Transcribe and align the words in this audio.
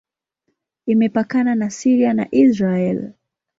Imepakana 0.93 1.55
na 1.55 1.69
Syria 1.69 2.13
na 2.13 2.25
Israel. 2.43 3.13